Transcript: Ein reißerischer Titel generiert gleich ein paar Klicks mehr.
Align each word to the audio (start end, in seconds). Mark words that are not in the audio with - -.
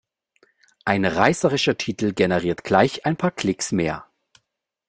Ein 0.83 1.05
reißerischer 1.05 1.77
Titel 1.77 2.11
generiert 2.13 2.63
gleich 2.63 3.05
ein 3.05 3.17
paar 3.17 3.29
Klicks 3.29 3.71
mehr. 3.71 4.07